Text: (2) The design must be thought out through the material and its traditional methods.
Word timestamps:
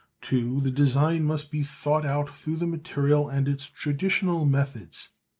(2) 0.21 0.61
The 0.61 0.71
design 0.71 1.25
must 1.25 1.51
be 1.51 1.61
thought 1.61 2.07
out 2.07 2.35
through 2.35 2.55
the 2.55 2.65
material 2.65 3.29
and 3.29 3.47
its 3.47 3.67
traditional 3.67 4.45
methods. 4.45 5.09